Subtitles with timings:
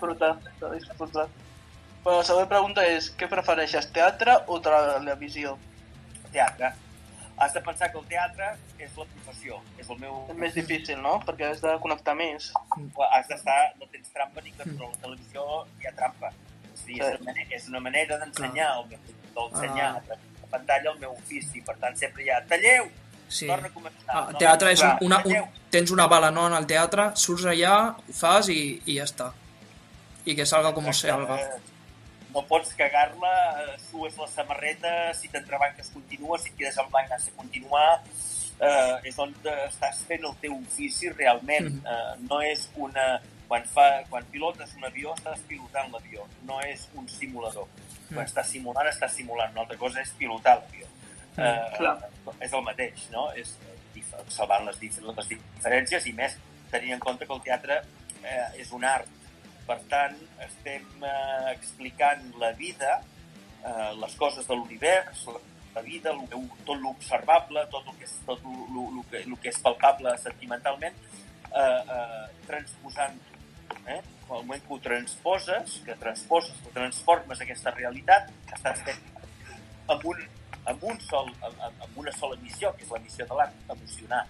[0.00, 1.28] disfrutar, de disfrutar.
[2.02, 5.58] Bueno, la següent pregunta és, què prefereixes, teatre o televisió?
[6.32, 6.72] Teatre.
[7.40, 10.26] Has de pensar que el teatre és la professió, és el meu...
[10.28, 11.18] És més difícil, no?
[11.24, 12.50] Perquè has de connectar més.
[13.10, 15.46] Has d'estar, no tens trampa ni que però la televisió
[15.80, 16.32] hi ha trampa.
[16.74, 17.20] És, dir, és, Sí.
[17.22, 18.70] una manera, és una manera d'ensenyar,
[19.36, 20.18] d'ensenyar Ah.
[20.44, 21.62] a pantalla el meu ofici.
[21.62, 22.90] Per tant, sempre hi ha talleu,
[23.28, 23.46] Sí.
[23.46, 24.08] torna a començar.
[24.12, 24.38] Ah, no?
[24.38, 25.48] teatre és un, Clar, una, un, talleu.
[25.70, 29.32] tens una bala no en el teatre, surts allà, ho fas i, i ja està.
[30.26, 31.36] I que salga com salga.
[31.40, 31.60] Eh,
[32.30, 33.30] No pots cagar-la,
[33.64, 38.02] eh, sues la samarreta, si t'entrebanques continua, si et quedes en blanc has de continuar.
[38.60, 39.34] Eh, és on
[39.66, 41.72] estàs fent el teu ofici realment.
[41.72, 41.86] Mhm.
[41.86, 43.20] Eh, no és una...
[43.50, 46.24] Quan, fa, quan pilotes un avió, estàs pilotant l'avió.
[46.46, 47.66] No és un simulador.
[48.12, 49.50] Quan estàs simulant, estàs simulant.
[49.50, 50.86] Una altra cosa és pilotar l'avió.
[51.36, 51.96] Eh, clar.
[52.38, 53.32] és el mateix, no?
[53.32, 53.56] És
[54.28, 56.36] salvant les, les diferències i més
[56.70, 57.80] tenint en compte que el teatre
[58.22, 59.08] eh, és un art.
[59.70, 62.96] Per tant, estem eh, explicant la vida,
[63.62, 65.20] eh, les coses de l'univers,
[65.76, 66.26] la, vida, lo,
[66.66, 70.16] tot l'observable, tot el que és, tot lo, lo, lo, que, lo que és palpable
[70.18, 70.96] sentimentalment,
[71.54, 73.20] eh, eh, transposant
[73.86, 74.00] eh?
[74.30, 79.00] En el moment que ho transposes, que transposes, que transformes aquesta realitat, estàs fent
[79.90, 80.20] amb, un,
[80.70, 84.24] amb, un sol, amb- amb una sola missió, que és la missió de l'art, emocionar,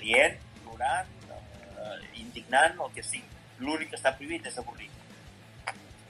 [0.00, 3.35] rient, plorant, eh, indignant, el que sigui.
[3.58, 4.90] L'únic que està prohibit és avorrir.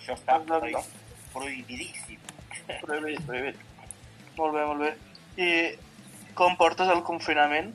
[0.01, 0.59] Això està Exacte.
[0.61, 0.95] prohibit,
[1.33, 2.21] prohibidíssim.
[2.87, 3.59] Prohibit, prohibit.
[4.37, 4.91] Molt bé, molt bé.
[5.43, 5.49] I
[6.35, 7.71] com portes el confinament?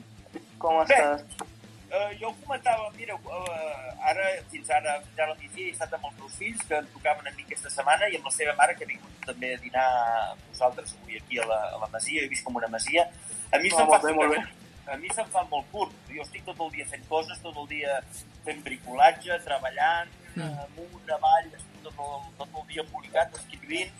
[0.62, 0.94] Com Bé.
[0.94, 1.48] estàs?
[1.92, 5.92] Uh, jo ho comentava, mira, uh, ara, fins ara, fins ara al migdia he estat
[5.92, 8.54] amb els meus fills que em tocaven a mi aquesta setmana i amb la seva
[8.56, 9.84] mare que ha vingut també a dinar
[10.30, 13.04] amb nosaltres avui aquí a la, a la Masia, he vist com una Masia.
[13.52, 14.40] A mi Ah, se'm molt fa bé, molt bé.
[14.86, 15.92] A mi se'm fa molt curt.
[16.10, 18.00] Jo estic tot el dia fent coses, tot el dia
[18.44, 20.48] fent bricolatge, treballant, Mm.
[20.64, 23.90] amunt, avall, estic tot el, tot el dia embolicat, escrivint.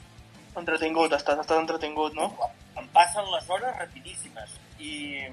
[0.56, 2.30] Entretingut, estàs, estàs entretingut, no?
[2.80, 5.26] Em passen les hores rapidíssimes i,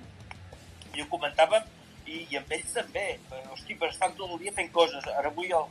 [0.93, 1.63] i ho comentàvem
[2.05, 3.05] i, i amb ells també.
[3.31, 5.07] Eh, Hosti, però estan tot el dia fent coses.
[5.07, 5.65] Ara avui el,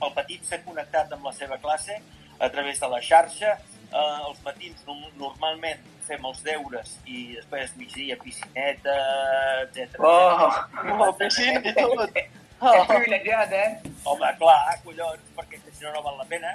[0.00, 2.00] el petit s'ha connectat amb la seva classe
[2.40, 3.58] a través de la xarxa.
[3.92, 8.94] Eh, els matins no, normalment fem els deures i després migdia piscineta,
[9.66, 9.98] etc.
[10.00, 10.48] Oh,
[10.98, 12.16] oh piscina i tot.
[12.62, 13.70] És Oh, privilegiat, eh?
[14.06, 16.52] Home, clar, collons, perquè si no, no val la pena.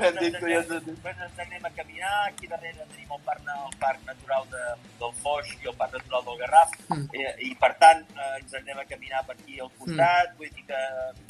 [0.00, 0.88] Ben dit, collons, ben dit.
[0.88, 4.64] Després ens anem a caminar, aquí darrere tenim el parc, el parc natural de,
[4.98, 7.06] del Foix i el parc natural del Garraf, Mm.
[7.14, 10.64] i, i per tant eh, ens anem a caminar per aquí al costat, vull dir
[10.66, 10.80] que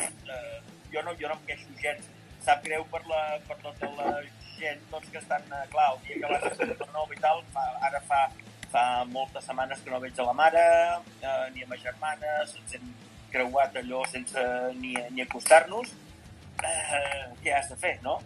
[0.00, 0.60] eh,
[0.94, 2.08] jo, no, jo no em queixo gens.
[2.44, 4.12] Sap greu per, la, per tota la
[4.60, 7.64] gent doncs, que estan, eh, clar, el dia que vas a Supernova i tal, fa,
[7.88, 8.20] ara fa,
[8.72, 10.64] fa moltes setmanes que no veig a la mare,
[11.20, 12.92] eh, ni a ma germana, ens hem
[13.32, 14.44] creuat allò sense
[14.80, 15.92] ni, ni acostar-nos,
[16.64, 18.18] eh, què has de fer, no?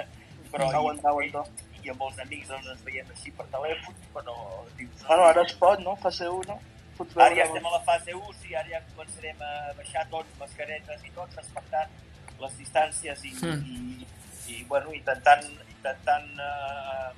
[0.50, 1.44] Però Aguantar, aguantar.
[1.76, 4.34] I, i amb els amics doncs, ens veiem així per telèfon, però
[4.74, 5.04] dius...
[5.06, 5.94] Bueno, ara es pot, no?
[6.02, 6.58] Fase 1, no?
[6.98, 10.34] Pots Ara ja estem a la fase 1, sí, ara ja començarem a baixar tots,
[10.42, 11.94] mascaretes i tots, respectant
[12.40, 13.62] les distàncies i, Mm.
[13.66, 14.06] i,
[14.54, 17.10] i bueno, intentant, intentant eh,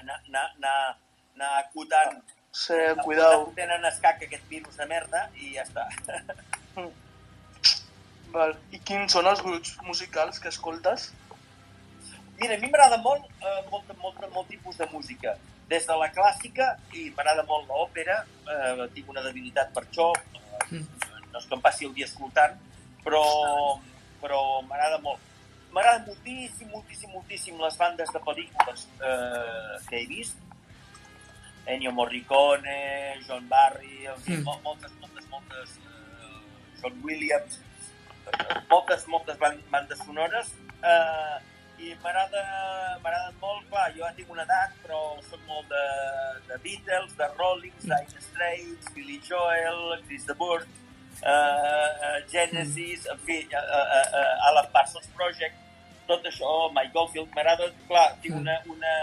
[0.00, 0.96] anar, anar, anar,
[1.34, 2.22] anar acotant
[2.54, 3.52] Sí, cuidao.
[3.56, 5.88] tenen escac aquest virus de merda i ja està.
[8.34, 8.54] Val.
[8.74, 11.08] I quins són els grups musicals que escoltes?
[12.40, 15.36] Mira, a mi m'agrada molt, eh, molt, molt, molt tipus de música.
[15.70, 18.16] Des de la clàssica, i m'agrada molt l'òpera,
[18.50, 20.82] eh, tinc una debilitat per això, eh,
[21.32, 22.58] no és que em passi el dia escoltant,
[23.04, 23.22] però,
[24.20, 25.20] però m'agrada molt.
[25.74, 30.36] M'agrada moltíssim, moltíssim, moltíssim les bandes de pel·lícules eh, que he vist.
[31.66, 34.42] Ennio Morricone, John Barry, Mm.
[34.44, 35.70] mol- moltes, moltes, moltes...
[35.78, 37.58] Eh, John Williams,
[38.28, 40.52] eh, moltes, moltes ban bandes sonores.
[40.84, 41.36] Eh,
[41.84, 42.42] i m'agrada
[43.02, 45.80] m'agrada molt, clar, jo ja tinc una edat, però soc molt de,
[46.48, 50.68] de Beatles, de Rollings, Dire Straits, Billy Joel, Chris de Burgh,
[51.24, 55.56] uh, Genesis, en fi, uh, uh, uh, Alan Parsons Project,
[56.08, 58.94] tot això, Mike Goldfield, m'agrada, clar, tinc una, una,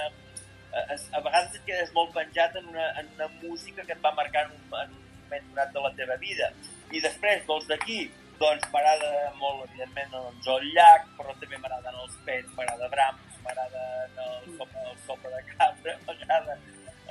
[0.71, 0.83] a,
[1.17, 4.45] a vegades et quedes molt penjat en una, en una música que et va marcar
[4.47, 6.51] en un, en un moment donat de la teva vida.
[6.91, 8.03] I després, dels d'aquí,
[8.41, 13.87] doncs m'agrada molt, evidentment, doncs, el llac, però també m'agraden els pets, m'agrada Brahms, m'agrada
[14.27, 16.57] el sopa, el sopa de cabra, m'agrada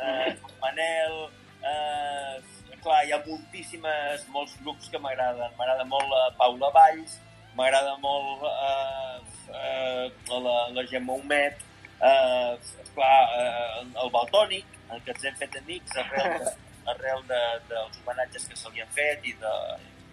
[0.01, 1.17] eh, Manel,
[1.63, 5.53] eh, clar, hi ha moltíssimes, molts grups que m'agraden.
[5.59, 7.19] M'agrada molt la Paula Valls,
[7.59, 9.21] m'agrada molt eh,
[9.61, 11.61] eh, la, la Gemma Humet,
[12.00, 12.56] eh,
[12.94, 16.53] clar, eh, el Baltònic, en què ens hem fet amics arrel de,
[16.94, 17.41] arrel de,
[17.71, 19.55] dels homenatges que se li han fet i de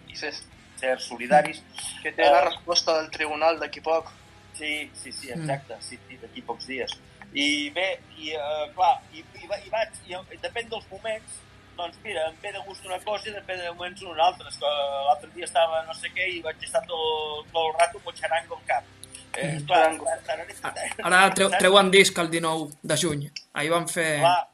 [0.08, 0.30] i Sí,
[0.78, 1.58] ser solidaris.
[2.02, 4.12] que té la Eh, resposta del tribunal d'aquí poc.
[4.54, 6.92] Sí, sí, sí, exacte, sí, sí d'aquí pocs dies.
[7.34, 11.36] I bé, i uh, clar, i, i, va- i vaig, i depèn dels moments,
[11.78, 14.50] doncs mira, em ve de gust una cosa i depèn de moments una altra.
[15.08, 18.16] L'altre dia estava no sé què i vaig estar tot, tot el rato amb el
[18.20, 18.84] xarango al cap.
[19.38, 20.04] Eh, clar, Xarango.
[20.26, 23.26] tararé- Ara treu, treuen disc el 19 de juny.
[23.54, 24.18] Ahir van fer...
[24.20, 24.46] Clar,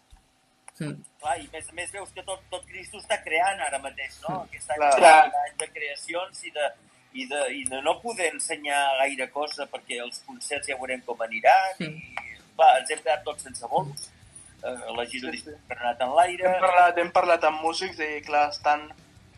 [0.74, 1.04] Mm.
[1.20, 4.16] clar, i a més a més veus que tot, tot Cristo està creant ara mateix,
[4.28, 4.40] no?
[4.42, 4.96] Aquest any, Clar.
[4.98, 5.30] Clar.
[5.44, 6.64] any de creacions i de,
[7.12, 11.22] i, de, i de no poder ensenyar gaire cosa perquè els concerts ja veurem com
[11.22, 11.94] aniran Mm.
[11.94, 12.16] i
[12.56, 14.08] clar, ens hem quedat tots sense bolos.
[14.08, 14.23] Eh,
[14.96, 15.50] la gira Sí, sí.
[15.70, 16.46] ha anat en l'aire.
[16.48, 18.86] Hem parlat, hem parlat amb músics i, clar, estan,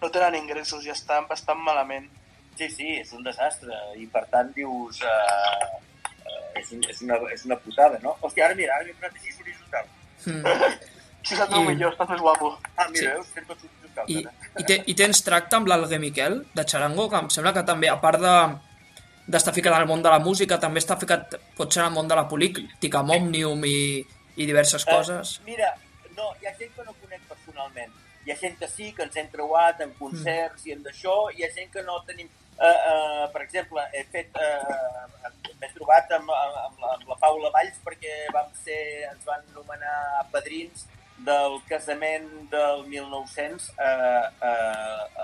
[0.03, 2.09] no tenen ingressos i estan bastant malament.
[2.57, 5.03] Sí, sí, és un desastre i per tant dius...
[5.03, 5.67] Eh,
[6.27, 8.15] eh, és, un, és, una, és una putada, no?
[8.25, 9.91] Hòstia, ara mira, ara m'he posat així horitzontal.
[10.27, 10.79] Mm.
[11.27, 12.53] Si saps el I- millor, estàs més guapo.
[12.77, 13.07] Ah, mira, Sí.
[13.11, 13.27] veus?
[13.27, 14.53] Estem tots horitzontals, I, ara.
[14.63, 17.91] i, te, I tens tracte amb l'Alguer Miquel, de Charango, que em sembla que també,
[17.93, 18.37] a part de
[19.27, 22.15] d'estar ficat al món de la música, també està ficat, potser en el món de
[22.15, 23.75] la política, amb Òmnium i,
[24.37, 25.37] i diverses coses.
[25.41, 25.75] Eh, mira,
[26.17, 27.93] no, hi ha gent que no conec personalment.
[28.27, 30.69] Hi ha gent que sí, que ens hem trobat en concerts mm.
[30.69, 32.33] i en d'això, hi ha gent que no tenim...
[32.57, 34.33] Uh, uh, per exemple, he fet...
[34.35, 39.41] Uh, M'he trobat amb, amb, la, amb la Paula Valls perquè vam ser, ens van
[39.55, 40.85] nomenar padrins
[41.25, 43.89] del casament del 1900 a,
[44.49, 44.51] a,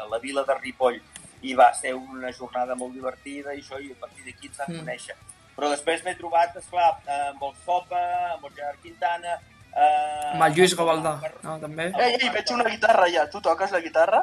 [0.00, 0.96] a la vila de Ripoll
[1.42, 4.72] i va ser una jornada molt divertida i això, i a partir d'aquí ens vam
[4.72, 4.80] Mm.
[4.80, 5.16] conèixer.
[5.56, 8.02] Però després m'he trobat, esclar, amb el Sopa,
[8.36, 9.32] amb el Gerard Quintana...
[9.72, 11.14] Eh, Amb el Lluís Gavaldà,
[11.44, 11.84] no, també?
[11.96, 13.22] Ei, ei, veig una guitarra ja.
[13.32, 14.20] Tu toques la guitarra?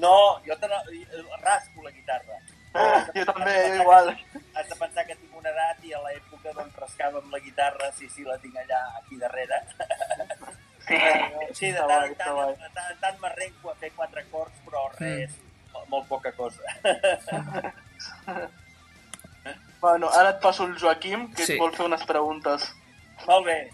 [0.00, 0.16] No,
[0.46, 0.78] jo te la,
[1.42, 2.38] rasco la guitarra.
[3.16, 4.06] Jo també, jo igual.
[4.54, 8.06] Has de pensar que tinc una edat i a l'època doncs rascàvem la guitarra, sí,
[8.12, 9.58] sí, la tinc allà aquí darrere.
[10.86, 14.56] Sí, de Està tant en tant, de tant, en tant m'arrenco a fer quatre acords,
[14.68, 15.32] però res,
[15.90, 16.62] molt poca cosa.
[19.80, 21.52] Bueno, ara et passo el Joaquim, que Sí.
[21.54, 22.72] et vol fer unes preguntes.
[23.26, 23.70] Molt bé.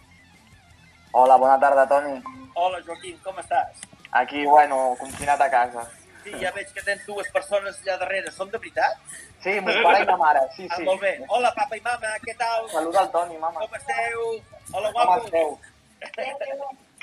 [1.13, 2.23] Hola, bona tarda, Toni.
[2.55, 3.77] Hola, Joaquim, com estàs?
[4.11, 5.89] Aquí, bueno, confinat a casa.
[6.25, 8.31] Sí, ja veig que tens dues persones allà darrere.
[8.31, 8.97] Són de veritat?
[9.43, 10.83] Sí, mon pare i ma mare, sí, Ah, sí.
[10.85, 11.19] molt bé.
[11.29, 12.69] Hola, papa i mama, què tal?
[12.71, 13.61] Saluda al Toni, mama.
[13.61, 14.43] Com esteu?
[14.73, 15.25] Hola, Com guapos.
[15.25, 15.59] esteu?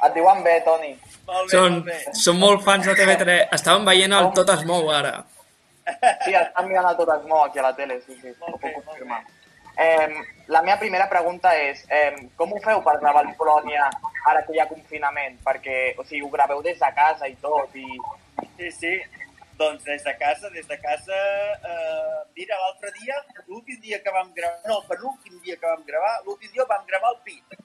[0.06, 0.98] Et diuen bé, Toni.
[1.28, 2.14] Molt bé, Són, molt bé.
[2.14, 3.48] són molt fans de TV3.
[3.52, 5.26] Estaven veient el Tot es mou ara.
[6.26, 8.58] Sí, estan mirant a tot es mou aquí a la tele, sí, sí, Molt ho
[8.58, 9.22] puc molt confirmar.
[9.80, 10.10] Eh,
[10.52, 13.86] la meva primera pregunta és, eh, com ho feu per gravar el Polònia
[14.28, 15.38] ara que hi ha confinament?
[15.46, 17.88] Perquè, o sigui, ho graveu des de casa i tot, i...
[18.58, 18.94] Sí, sí.
[19.60, 21.22] Doncs des de casa, des de casa...
[21.72, 23.16] Eh, mira, l'altre dia,
[23.48, 24.60] l'últim dia que vam gravar...
[24.68, 27.60] No, el penúltim dia que vam gravar, l'últim dia vam gravar el pit.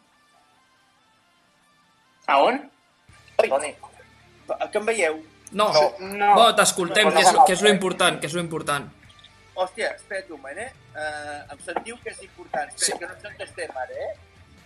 [2.27, 2.63] A on?
[3.43, 3.75] Toni,
[4.71, 5.23] Que em veieu?
[5.55, 5.83] No, No.
[6.01, 6.35] No.
[6.35, 8.89] no t'escoltem, que és, que és lo important, que és lo important.
[9.55, 10.71] Hòstia, espera't un moment, eh?
[10.95, 12.69] Uh, em sentiu que és important.
[12.75, 12.99] Espera, Sí.
[12.99, 14.17] que no ens entestem ara, eh?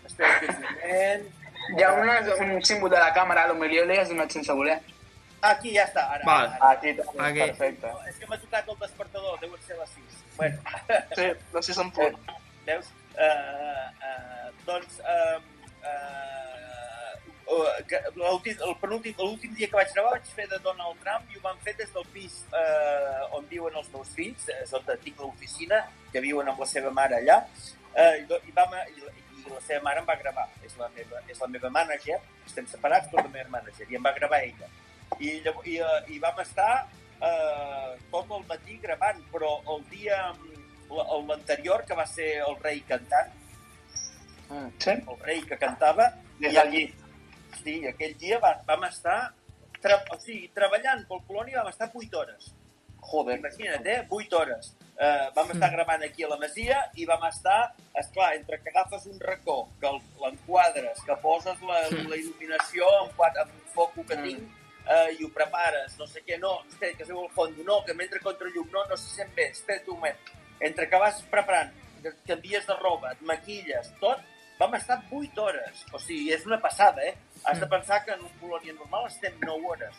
[0.06, 1.26] Espera un moment.
[1.76, 2.14] Hi ha una,
[2.46, 4.78] un símbol de la càmera, potser li has donat sense voler.
[5.42, 6.24] Aquí, ja està, ara.
[6.24, 6.46] Val.
[6.56, 6.70] ara.
[6.70, 7.40] aquí, Toni, Aquí.
[7.50, 7.86] perfecte.
[7.92, 10.24] No, és que m'ha tocat el despertador, deuen ser les 6.
[10.38, 10.58] Bueno,
[11.18, 12.16] Sí, de 6 en punt.
[12.66, 12.86] veus?
[13.18, 15.42] Uh, uh, doncs, uh, uh,
[15.84, 16.47] que
[17.48, 21.42] l'últim el penúltim, l'últim dia que vaig gravar vaig fer de Donald Trump i ho
[21.44, 25.80] vam fer des del pis uh, on viuen els meus fills, és on tinc l'oficina,
[26.12, 27.38] que viuen amb la seva mare allà,
[27.94, 29.08] uh, i, vam, i,
[29.40, 32.68] i la seva mare em va gravar, és la meva, és la meva mànager, estem
[32.68, 34.68] separats però la meva mànager, i em va gravar ella.
[35.18, 40.20] I, i, uh, i vam estar uh, tot el matí gravant, però el dia
[40.88, 43.36] l'anterior, que va ser el rei cantant,
[44.48, 44.70] Mm.
[44.80, 44.90] Sí?
[44.90, 46.06] el rei que cantava,
[46.40, 46.70] Des i del
[47.62, 49.18] sí, aquell dia va, vam estar,
[49.82, 52.52] tra o sigui, treballant pel Polònia vam estar 8 hores.
[53.08, 53.38] Joder.
[53.38, 54.06] Imagina't, eh?
[54.10, 54.74] 8 hores.
[54.98, 59.06] Uh, vam estar gravant aquí a la Masia i vam estar, esclar, entre que agafes
[59.06, 64.42] un racó, que l'enquadres, que poses la, la il·luminació amb, amb un foco que tinc
[64.42, 67.78] uh, i ho prepares, no sé què, no, espera, que es veu el fons, no,
[67.86, 70.34] que m'entra contra llum, no, no se sent bé, espera un moment.
[70.66, 71.70] Entre que vas preparant,
[72.02, 74.26] que canvies de roba, et maquilles, tot,
[74.58, 75.84] vam estar 8 hores.
[75.94, 77.14] O sigui, és una passada, eh?
[77.44, 79.94] Has de pensar que en un Polònia normal estem 9 hores.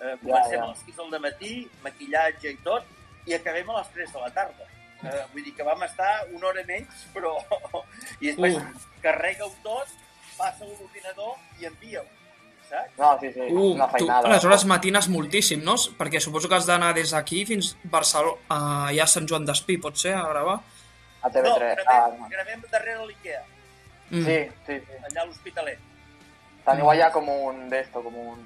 [0.00, 0.64] Eh, comencem ja.
[0.64, 1.52] a les 6 del matí,
[1.82, 2.84] maquillatge i tot,
[3.26, 4.66] i acabem a les 3 de la tarda.
[5.04, 7.34] Eh, vull dir que vam estar una hora menys, però...
[8.22, 8.84] I després Uh.
[9.02, 9.88] carrega-ho tot,
[10.36, 12.04] passa a l'ordinador i envia-ho,
[12.68, 12.94] saps?
[12.98, 14.28] No, sí, sí, Uh, una tu, feinada.
[14.28, 15.76] aleshores matines moltíssim, no?
[15.98, 18.58] Perquè suposo que has d'anar des d'aquí fins a Barcelona, a,
[18.92, 20.56] allà a Sant Joan d'Espí, pot ser, a gravar?
[21.22, 21.74] A No, TV3.
[21.76, 22.28] gravem, Ah, no.
[22.32, 23.42] gravem darrere l'IKEA,
[24.10, 24.22] Mm.
[24.24, 24.92] Sí, sí, sí.
[25.02, 25.78] allà a l'Hospitalet.
[26.66, 28.44] Teniu allà com un d'esto, com un...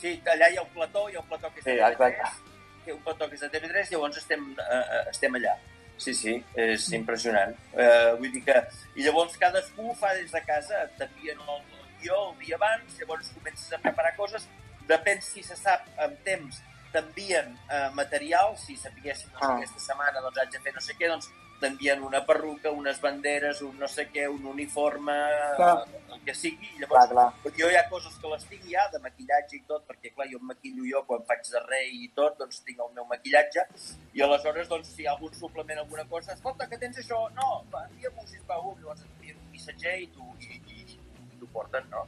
[0.00, 2.10] Sí, allà hi ha un plató, hi ha un plató que és Sí, de TV3,
[2.12, 2.52] exacte.
[2.84, 5.54] que un plató que és de TV3, llavors estem, eh, eh, estem allà.
[5.96, 7.54] Sí, sí, és impressionant.
[7.72, 8.56] Eh, vull dir que...
[8.96, 13.30] I llavors cadascú fa des de casa, t'envien el, el guió el dia abans, llavors
[13.32, 14.44] comences a preparar coses,
[14.88, 16.60] depèn si se sap amb temps,
[16.92, 19.56] t'envien eh, material, si sapiguessin doncs, Ah.
[19.56, 23.60] aquesta setmana doncs, haig de fer no sé què, doncs t'envien una perruca, unes banderes,
[23.62, 25.14] un no sé què, un uniforme,
[25.56, 25.84] Clar.
[26.12, 26.68] el que sigui.
[26.76, 27.26] I Clar, Llavors, clar.
[27.44, 30.28] perquè jo hi ha coses que les tinc ja, de maquillatge i tot, perquè clar,
[30.32, 33.66] jo em maquillo jo quan faig de rei i tot, doncs tinc el meu maquillatge,
[34.14, 37.22] i aleshores, doncs, si hi ha algun suplement, alguna cosa, escolta, que tens això?
[37.38, 41.50] No, va, envia-m'ho, sisplau, llavors et envien un missatger i t'ho i, i, i t'ho
[41.54, 42.04] porten, no?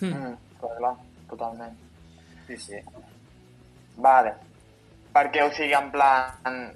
[0.00, 0.94] Mm, clar, clar,
[1.30, 1.78] totalment.
[2.48, 2.82] Sí, sí.
[3.96, 4.34] Vale.
[5.14, 6.68] Perquè, o sigui, en plan...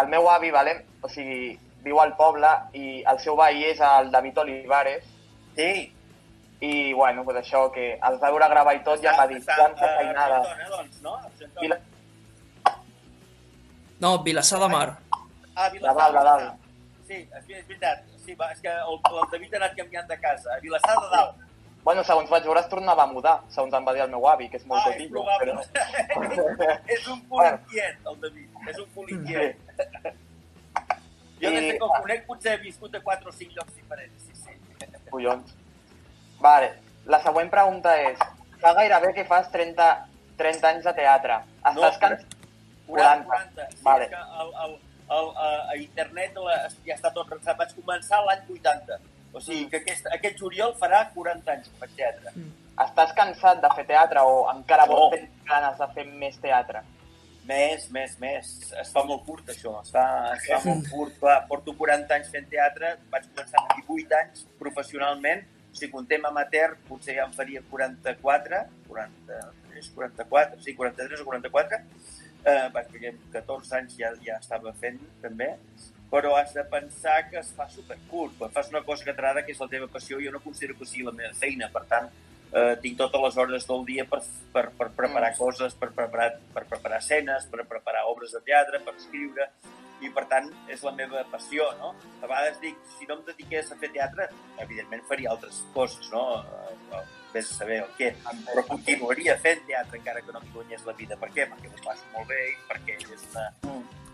[0.00, 0.74] El meu avi, vale?
[1.02, 1.52] o sigui,
[1.84, 5.04] viu al poble i el seu veí és el David Olivares
[5.58, 5.92] Sí,
[6.60, 9.38] i, bueno, pues això, que els va veure gravar i tot i em va dir,
[9.40, 10.36] està, quanta a feinada.
[10.38, 11.00] Argentona, doncs,
[13.98, 14.12] no?
[14.22, 14.88] Vilassar de Mar.
[15.56, 16.66] Ah, La Dalt, la Dalt.
[17.08, 18.06] Sí, és, és veritat.
[18.22, 20.54] Sí, va, és que el, el David ha anat canviant de casa.
[20.54, 21.44] A Vilassar de Dalt.
[21.88, 24.46] Bueno, segons vaig veure es tornava a mudar, segons em va dir el meu avi,
[24.52, 25.22] que és molt ah, és cotillo.
[25.22, 25.58] probable.
[26.14, 26.78] Però...
[26.98, 28.62] és un cul inquiet, el David.
[28.74, 29.67] És un cul inquiet.
[31.40, 34.22] Jo des I- que el conec potser he viscut a 4 o 5 llocs diferents.
[34.26, 34.86] Sí, sí.
[35.10, 35.54] Collons.
[36.40, 36.72] Vale,
[37.06, 38.18] la següent pregunta és,
[38.60, 39.86] fa gairebé que fas 30,
[40.36, 41.38] 30 anys de teatre.
[41.62, 42.34] Estàs No, cansat?
[42.86, 43.24] 40, 40.
[43.26, 43.70] 40.
[43.70, 44.04] Sí, Vale.
[44.04, 44.74] és que el, el,
[45.18, 46.56] el, a, a internet la,
[46.86, 47.56] ja està tot pensat.
[47.58, 48.98] Vaig començar l'any 80.
[49.32, 52.32] O sigui que aquest, aquest juliol farà 40 anys que faig teatre.
[52.78, 54.92] Estàs cansat de fer teatre o encara No.
[54.94, 56.82] vols tenir ganes de fer més teatre?
[57.48, 58.48] Més, més, més.
[58.76, 59.72] Es fa molt curt, això.
[59.80, 61.14] Es fa, es fa molt curt.
[61.22, 62.90] Clar, porto 40 anys fent teatre.
[63.12, 65.46] Vaig començar amb 18 anys professionalment.
[65.78, 71.80] Si contem amateur, potser ja en faria 44, 43, 44, sí, 43 o 44.
[72.48, 75.54] Eh, vaig amb 14 anys ja, ja estava fent, també.
[76.12, 78.36] Però has de pensar que es fa supercurt.
[78.42, 80.88] Quan fas una cosa que t'agrada, que és la teva passió, jo no considero que
[80.88, 81.72] sigui la meva feina.
[81.72, 82.12] Per tant,
[82.52, 84.20] eh, tinc totes les hores del dia per,
[84.52, 88.96] per, per preparar coses, per preparar, per preparar escenes, per preparar obres de teatre, per
[88.96, 89.50] escriure,
[90.04, 91.92] i per tant és la meva passió, no?
[92.22, 94.28] A vegades dic, si no em dediqués a fer teatre,
[94.62, 96.24] evidentment faria altres coses, no?
[96.42, 98.06] Eh, Vés a saber el què,
[98.46, 101.18] però continuaria fent teatre encara que no m'hi guanyés la vida.
[101.20, 101.44] Per què?
[101.50, 103.44] Perquè m'ho passo molt bé i perquè és una,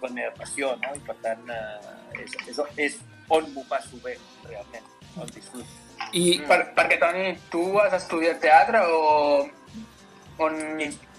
[0.02, 0.90] la meva passió, no?
[0.98, 3.00] I per tant eh, és, és, és
[3.38, 4.18] on m'ho passo bé,
[4.50, 5.83] realment, on disfruto.
[6.12, 9.49] I Per, perquè, Toni, tu has estudiat teatre o...
[10.44, 10.56] On...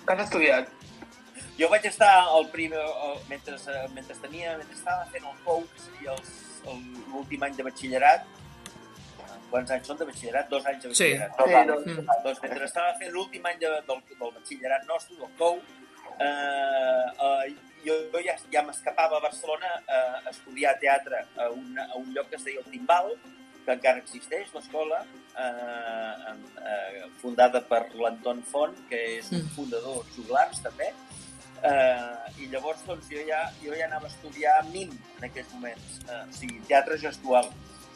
[0.06, 0.72] Què has estudiat?
[1.58, 5.64] Jo vaig estar el primer, el, mentre, eh, mentre tenia, mentre estava fent el COU,
[5.72, 6.16] que seria
[7.12, 8.26] l'últim any de batxillerat,
[9.52, 10.50] quants anys són de batxillerat?
[10.52, 11.14] Dos anys de Sí.
[11.14, 11.38] batxillerat.
[11.38, 11.86] Dos Sí, doncs.
[11.94, 12.24] Mm.
[12.26, 15.62] Doncs mentre estava fent l'últim any de, del, del batxillerat nostre, del COU,
[16.20, 21.80] eh, eh, jo, jo ja, ja m'escapava a Barcelona eh, a estudiar teatre a un,
[21.80, 23.16] a un lloc que es deia el Timbal,
[23.66, 25.02] que encara existeix, l'escola,
[25.38, 26.34] eh,
[26.66, 29.50] eh, fundada per l'Anton Font, que és un Mm.
[29.56, 30.92] fundador juglars, també,
[31.64, 36.02] eh, i llavors doncs, jo, ja, jo ja anava a estudiar MIM en aquells moments,
[36.10, 37.50] eh, o sigui, teatre gestual.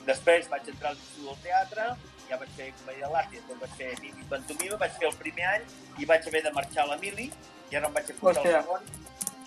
[0.05, 1.85] Després vaig entrar a l'Institut del Teatre,
[2.29, 5.07] ja vaig fer comèdia de l'art i després vaig fer mim i pantomima, vaig fer
[5.07, 5.63] el primer any
[5.99, 7.31] i vaig haver de marxar a la Mili,
[7.71, 8.81] ja no em vaig apuntar al segon,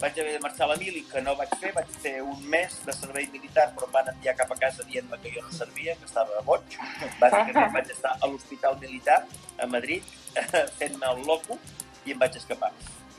[0.02, 2.78] vaig haver de marxar a la Mili, que no vaig fer, vaig fer un mes
[2.86, 5.94] de servei militar, però em van enviar cap a casa dient-me que jo no servia,
[6.00, 6.74] que estava boig.
[7.20, 9.20] Bàsicament vaig estar a l'Hospital Militar,
[9.62, 10.08] a Madrid,
[10.80, 11.58] fent-me el loco,
[12.04, 12.72] i em vaig escapar.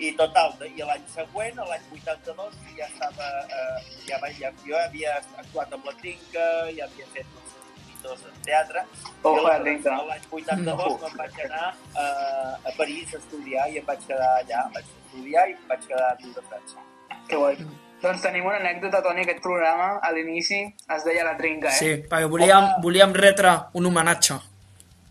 [0.03, 5.13] I total, i l'any següent, l'any 82, ja estava, eh, ja, ja, jo havia
[5.43, 7.53] actuat amb la Trinca, ja havia fet uns
[7.85, 8.83] mitos en teatre,
[9.21, 9.77] Ojo, i.
[10.09, 14.65] L'any 82 me'n vaig anar eh, a París a estudiar i em vaig quedar allà,
[14.75, 16.83] vaig estudiar i vaig quedar a viure a França.
[17.29, 17.57] Que guai.
[18.03, 21.77] Doncs tenim una anècdota, Toni, aquest programa, a l'inici es deia La Trinca, eh?
[21.77, 24.39] sí, perquè volíem, volíem retre un homenatge.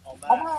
[0.04, 0.58] Home,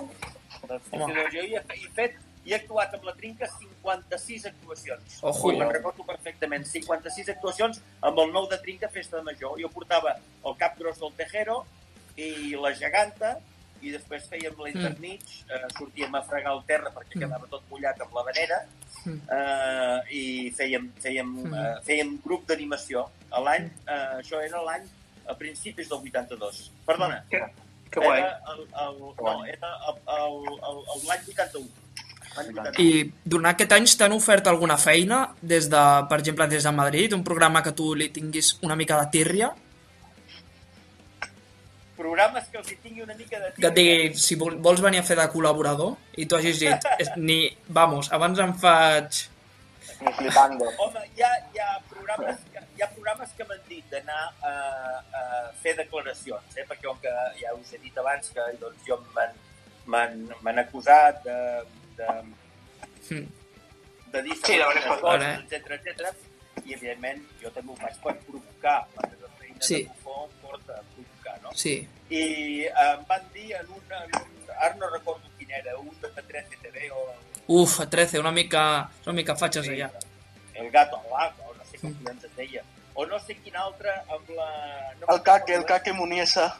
[0.65, 1.27] doncs, Home.
[1.35, 5.19] jo hi he, he fet i he actuat amb la Trinca 56 actuacions.
[5.21, 5.53] Ojo.
[5.53, 6.65] Me'n recordo perfectament.
[6.67, 9.53] 56 actuacions amb el nou de Trinca Festa de Major.
[9.61, 11.61] Jo portava el cap gros del Tejero
[12.17, 13.37] i la geganta
[13.83, 18.13] i després fèiem l'intermig, eh, sortíem a fregar el terra perquè quedava tot mullat amb
[18.15, 18.61] la vanera
[19.05, 19.19] Mm.
[19.35, 21.53] eh, i fèiem, fèiem, Mm.
[21.53, 23.09] eh, fèiem grup d'animació.
[23.31, 24.83] A L'any, eh, això era l'any
[25.27, 26.71] a principis del 82.
[26.85, 27.41] Perdona, Que,
[27.91, 28.19] que guai.
[28.19, 31.67] era el, el, no, era el- el- el- el- l'any 81.
[32.37, 32.79] L'any 81.
[32.79, 37.13] I durant aquest anys t'han ofert alguna feina, des de, per exemple, des de Madrid,
[37.13, 39.51] un programa que tu li tinguis una mica de tírria?
[42.03, 43.51] Programes que els hi tingui una mica de...
[43.57, 46.87] Que et digui, si vol- vols venir a fer de col·laborador, i tu hagis dit,
[46.99, 47.37] "És- ni,
[47.79, 49.21] vamos, abans em faig...
[50.03, 50.67] Ni flipando.
[50.83, 52.41] Home, hi ha, hi ha programes,
[52.75, 54.19] hi ha programes que m'han dit d'anar
[54.49, 54.51] a,
[55.19, 55.23] a
[55.63, 56.65] fer declaracions, eh?
[56.67, 59.39] perquè com que ja us he dit abans que doncs, jo m'han-
[60.65, 61.37] acusat de,
[62.01, 62.09] de,
[63.09, 63.25] Hm.
[64.13, 65.01] de dir Sí, de bones coses.
[65.07, 66.13] coses, etc etc.
[66.65, 68.77] I, evidentment, jo també ho faig per provocar.
[68.99, 69.31] La meva
[69.67, 69.83] Sí.
[69.83, 71.51] de bufó em porta a provocar, no?
[71.53, 73.81] Sí, I em van dir en un...
[73.91, 77.15] En un ara no recordo quin era, un de 13 TV o
[77.47, 79.89] uf, 13, una mica, una mica fatxes allà.
[80.53, 82.07] El gato al lago, o no sé com Mm.
[82.25, 82.63] es deia.
[82.95, 84.93] O no sé quin altre amb la...
[85.01, 86.59] No El caque, el caque Muniesa.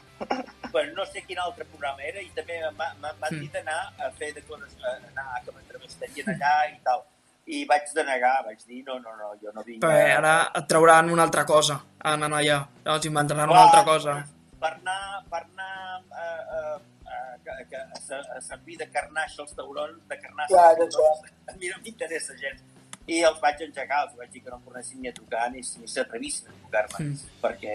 [0.72, 3.40] Bueno, no sé quin altre programa era i també m'ha- m'ha- m'han Mm.
[3.40, 7.04] dit d'anar a fer declaracions, a anar, que m'entrevistarien allà i tal.
[7.46, 9.82] I vaig denegar, vaig dir, no, no, no, jo no vinc...
[9.82, 12.62] Però a- ara et trauran una altra cosa, anant allà.
[12.84, 14.14] Llavors inventaran una altra cosa.
[14.60, 16.60] Per anar, per anar a, a, a,
[17.04, 17.18] a,
[17.52, 17.82] a,
[18.16, 21.76] a, a servir de carnaixa als taurons, de carnassa Clar, als taurons, a mi no
[21.84, 22.62] m'interessa gens.
[23.06, 25.60] I els vaig engegar, els vaig dir que no em tornessin ni a tocar ni,
[25.60, 27.18] ni s'atrevissin a tocar-me, Mm.
[27.42, 27.74] perquè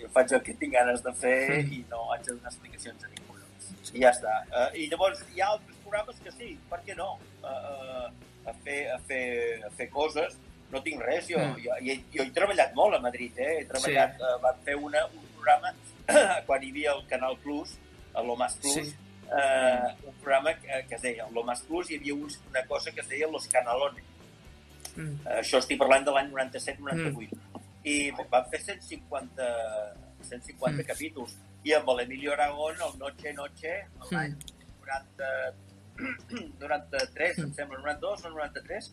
[0.00, 1.72] jo faig el que tinc ganes de fer Mm.
[1.76, 3.36] i no haig de donar explicacions a ningú.
[3.92, 4.32] I ja està.
[4.48, 7.18] Uh, I llavors hi ha altres programes que sí, per què no?
[7.42, 8.10] Uh, uh,
[8.48, 9.24] a, fer, a, fer,
[9.66, 10.36] a fer coses.
[10.72, 11.60] No tinc res, jo, Mm.
[11.64, 13.60] jo, jo, jo he treballat molt a Madrid, eh?
[13.60, 14.24] He treballat, sí.
[14.24, 15.72] uh, vam fer una, un programa
[16.46, 17.76] quan hi havia el Canal Plus,
[18.14, 18.94] el Lomas Plus, Sí.
[19.28, 22.92] eh, un programa que, que es deia el Lomas Plus, hi havia uns, una cosa
[22.92, 24.04] que es deia Los Canalones.
[24.96, 25.14] Mm.
[25.26, 27.36] Eh, Això estic parlant de l'any 97-98.
[27.84, 29.48] I van fer 150,
[30.28, 30.86] 150 Mm.
[30.86, 31.36] capítols.
[31.64, 33.74] I amb l'Emilio Aragón, el Noche Noche,
[34.10, 34.34] l'any
[34.84, 35.32] 90,
[36.60, 38.90] 93, em sembla, 92 o 93,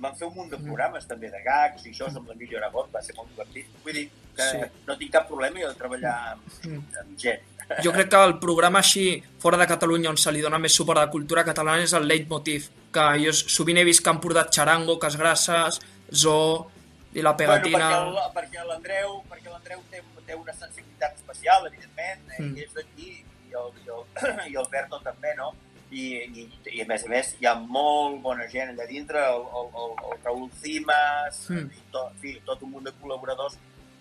[0.00, 0.64] van fer un munt de Mm.
[0.66, 3.66] programes també de gags i això amb l'Emilio Aragón, va ser molt divertit.
[3.84, 4.58] Vull dir que Sí.
[4.86, 6.82] no tinc cap problema jo de treballar amb, Mm.
[7.00, 7.42] amb gent.
[7.84, 10.98] Jo crec que el programa així, fora de Catalunya, on se li dona més suport
[10.98, 14.50] a la cultura catalana és el Leitmotiv, que jo sovint he vist que han portat
[14.52, 15.80] Charango, Casgrasses,
[16.12, 16.70] Zoo
[17.14, 17.88] i la pegatina...
[18.04, 22.58] Bueno, perquè l'Andreu perquè l'Andreu té, té una sensibilitat especial, evidentment, eh, Mm.
[22.58, 25.54] és d'aquí, i, el, i, el, i el Berto també, no?
[25.94, 26.04] I,
[26.40, 29.68] i, I a més a més hi ha molt bona gent allà dintre, el, el,
[29.82, 31.68] el, el Raül Cimas, Mm.
[31.78, 33.54] i tot, fi, tot un munt de col·laboradors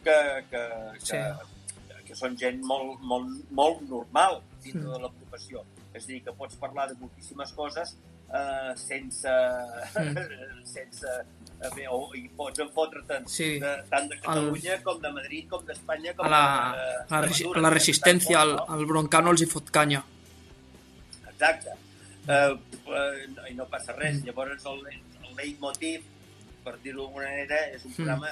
[0.04, 0.16] que,
[0.50, 0.64] que,
[0.98, 1.20] que, Sí.
[2.08, 4.94] que són gent molt, molt, molt normal dintre Mm.
[4.96, 5.62] de la professió.
[5.94, 7.96] És a dir, que pots parlar de moltíssimes coses
[8.34, 9.30] eh, sense,
[9.94, 10.18] Mm.
[10.76, 11.06] sense
[11.64, 13.60] a veure, o, i pots enfotre'n Sí.
[13.62, 16.42] de, tant de Catalunya com de Madrid, com d'Espanya, com A la,
[16.74, 17.16] de...
[17.16, 17.30] a la,
[17.60, 18.66] a la resistència, al, no?
[18.74, 20.02] al broncano els hi fot canya.
[21.30, 21.72] Exacte.
[22.28, 22.56] Uh,
[22.88, 24.22] uh, I no passa res.
[24.22, 24.26] Mm.
[24.30, 24.84] Llavors, el,
[25.28, 26.06] el leitmotiv,
[26.64, 27.96] per dir-ho d'alguna manera, és un Mm.
[27.96, 28.30] programa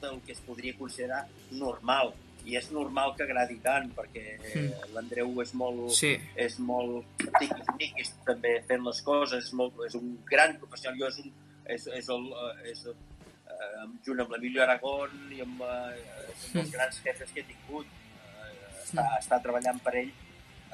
[0.00, 2.14] del que es podria considerar normal.
[2.46, 4.92] I és normal que agradi tant, perquè Mm.
[4.94, 7.04] l'Andreu és molt, Sí, és molt
[7.38, 10.98] tiquis-miquis també fent les coses, és, molt, és un gran professional.
[10.98, 11.32] Jo és, un,
[11.66, 16.04] és, és, el, eh, és eh, junt amb l'Emilio Aragón i amb eh,
[16.54, 16.70] dels Mm.
[16.72, 17.86] grans jefes que he tingut.
[17.86, 20.12] Eh, estar, estar treballant per ell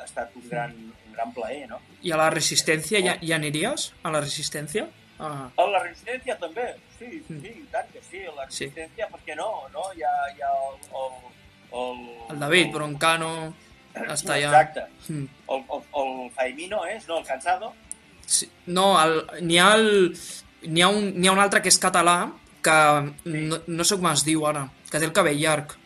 [0.03, 0.73] ha estat un gran,
[1.07, 1.79] un gran plaer, no?
[2.03, 3.93] I a la resistència ja, ja aniries?
[4.03, 4.89] A la resistència?
[5.23, 6.65] Ah, A la resistència també,
[6.99, 7.67] sí, sí, Mm.
[7.71, 8.67] tant que sí, a la Sí.
[8.67, 9.69] resistència, per què no?
[9.73, 9.83] no?
[9.97, 11.13] Hi ha, hi ha el, el,
[11.81, 13.55] el, el David Broncano
[13.95, 14.51] està allà.
[14.51, 14.87] Exacte.
[15.09, 15.27] Mm.
[15.49, 17.19] El, el, el Jaimino és, no?
[17.19, 17.73] El Cansado.
[18.27, 20.17] Sí, no, el- n'hi ha, el,
[20.83, 22.75] ha, un, ha un altre que és català que
[23.27, 25.77] no, no sé com es diu ara, que té el cabell llarg.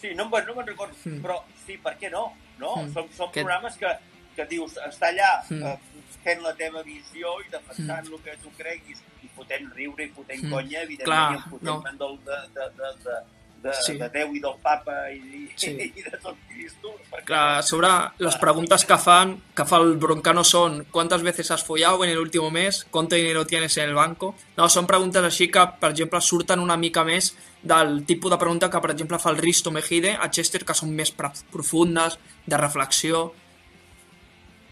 [0.00, 1.20] Sí, no, no me'n recordo, Mm.
[1.22, 2.32] però sí, per què no?
[2.58, 2.76] No?
[2.76, 2.92] Mm.
[2.94, 3.92] Són, són Que- programes que,
[4.36, 5.62] que dius, està allà Mm.
[5.62, 5.78] eh,
[6.24, 10.42] fent la teva visió i defensant el que tu creguis i fotent riure i fotent
[10.44, 10.50] Mm.
[10.52, 12.06] conya, evidentment, Clar, i en fotent no.
[12.06, 13.16] del, de, de, de, de,
[13.62, 13.96] de, Sí.
[13.98, 15.70] de Déu i del papa i, i, Sí.
[15.96, 16.94] i de tot Cristo.
[17.10, 21.50] per què Clar, sobre les preguntes que fan, que fa el broncano són ¿Cuántas veces
[21.50, 22.86] has follado en el último mes?
[22.90, 24.34] ¿Cuánto dinero tienes en el banco?
[24.56, 28.70] No, són preguntes així que, per exemple, surten una mica més del tipus de pregunta
[28.70, 33.32] que, per exemple, fa el Risto Mejide a Chester, que són més profundes, de reflexió.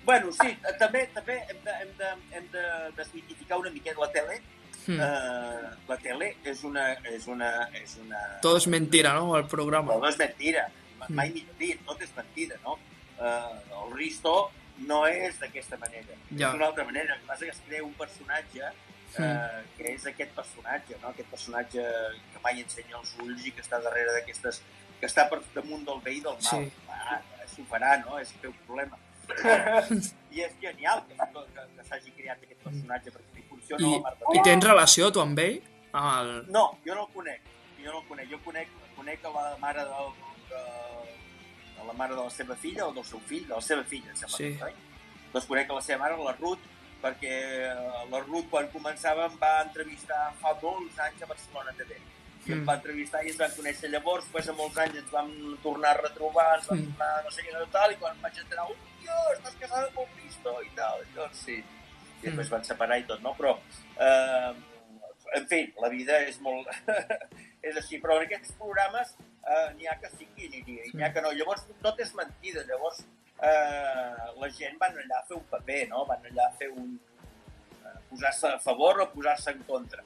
[0.05, 2.63] Bueno, sí, eh, també, també hem de, hem de, hem de
[2.97, 4.41] desmitificar una miqueta la tele.
[4.87, 5.01] Hmm.
[5.01, 9.97] Eh, la tele és una, és una, és una, Todo es mentira, no?, el programa.
[9.97, 11.15] No és mentira, Mm.
[11.15, 12.79] mai millor dit, tot és mentida, no?
[13.21, 14.51] Uh, el Risto
[14.89, 16.47] no és d'aquesta manera, Ja.
[16.49, 17.15] és d'una altra manera.
[17.15, 19.77] El que passa que es crea un personatge uh, Mm.
[19.77, 21.09] que és aquest personatge, no?
[21.09, 21.83] Aquest personatge
[22.33, 24.63] que mai ensenya els ulls i que està darrere d'aquestes...
[25.01, 26.65] que està per damunt del bé i del mal.
[26.65, 26.73] Sí.
[26.89, 27.21] Ah,
[27.55, 28.19] s'ho farà, no?
[28.19, 28.97] És el teu problema.
[30.33, 33.36] I és genial que, que, que s'hagi creat aquest personatge perquè
[33.71, 35.59] I, I tens relació, tu, amb ell?
[35.97, 36.33] El...
[36.53, 37.41] No, jo no el conec.
[37.83, 38.29] Jo no el conec.
[38.31, 40.11] Jo conec, conec a la mare del,
[40.51, 40.63] de,
[41.87, 44.17] la mare de la seva filla o del seu fill, de la seva filla, em
[44.17, 44.51] sembla, Sí.
[44.63, 44.75] oi?
[45.33, 46.63] Doncs conec la seva mare, la Ruth,
[47.03, 47.33] perquè
[47.69, 51.99] eh, la Ruth, quan començava, em va entrevistar fa molts anys a Barcelona TV.
[52.47, 52.67] I em Mm.
[52.69, 55.31] va entrevistar i ens vam conèixer llavors, després de molts anys ens vam
[55.63, 56.93] tornar a retrobar, ens vam Mm.
[56.95, 60.07] tornar no sé què tal, i quan em vaig enterar, hòstia, estàs casada amb el
[60.17, 61.65] Cristo i tal, i doncs sí.
[62.23, 62.53] I després Mm.
[62.57, 63.35] van separar i tot, no?
[63.39, 63.57] Però,
[64.01, 64.55] eh,
[65.37, 66.69] en fi, la vida és molt...
[67.67, 70.63] és així, però en aquests programes eh, n'hi ha que sí i n'hi
[70.95, 71.33] n'hi ha que no.
[71.35, 72.63] Llavors, tot és mentida.
[72.69, 73.03] Llavors,
[73.43, 76.05] eh, la gent van allà a fer un paper, no?
[76.09, 76.95] Van allà a fer un...
[77.85, 80.05] eh, posar-se a favor o posar-se en contra.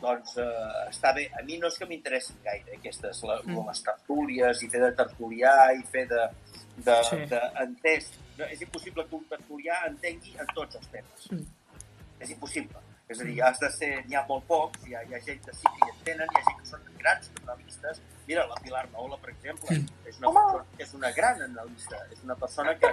[0.00, 1.28] Doncs eh, està bé.
[1.38, 3.66] A mi no és que m'interessin gaire aquestes, la, Mm.
[3.68, 6.28] les tertúlies i fer de tertulià i fer de,
[6.76, 7.16] de, Sí.
[7.16, 7.26] sí.
[7.32, 8.10] d'entès.
[8.38, 11.30] No, és impossible que un tertulià entengui en tots els temes.
[11.30, 11.46] Mm.
[12.20, 12.82] És impossible.
[13.08, 14.04] És a dir, has de ser...
[14.06, 16.38] N'hi ha molt pocs, hi ha, hi ha gent que sí que hi entenen, hi
[16.40, 18.00] ha gent que són grans analistes.
[18.26, 19.86] Mira, la Pilar Noula, per exemple, Mm.
[20.08, 22.92] és una, persona, és una gran analista, és una persona que